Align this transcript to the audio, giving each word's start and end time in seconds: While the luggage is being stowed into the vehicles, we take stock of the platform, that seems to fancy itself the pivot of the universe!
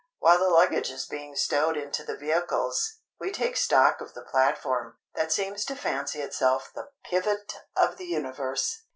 While 0.17 0.39
the 0.39 0.49
luggage 0.49 0.89
is 0.89 1.05
being 1.05 1.35
stowed 1.35 1.77
into 1.77 2.03
the 2.03 2.17
vehicles, 2.17 2.95
we 3.19 3.31
take 3.31 3.55
stock 3.55 4.01
of 4.01 4.15
the 4.15 4.23
platform, 4.23 4.97
that 5.13 5.31
seems 5.31 5.63
to 5.65 5.75
fancy 5.75 6.21
itself 6.21 6.71
the 6.73 6.89
pivot 7.03 7.53
of 7.75 7.97
the 7.97 8.05
universe! 8.05 8.81